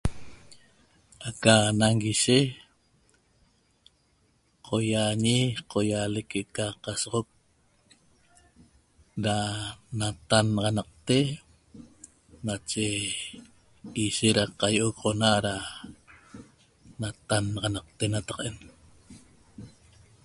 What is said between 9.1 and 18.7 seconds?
da nataxnaxanaqte nache ishet da cahioxona da natannaxanaxat